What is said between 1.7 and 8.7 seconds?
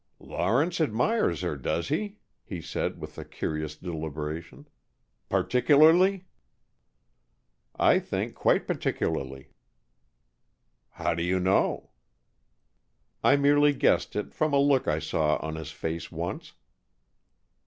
he?" he said, with a curious deliberation. "Particularly?" "I think quite